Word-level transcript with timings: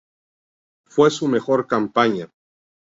Fue 0.87 1.11
su 1.11 1.27
mejor 1.27 1.67
campaña. 1.67 2.27